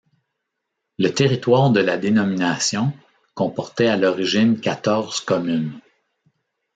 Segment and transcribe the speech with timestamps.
[0.97, 2.91] Le territoire de la dénomination
[3.35, 5.79] comportait à l’origine quatorze communes.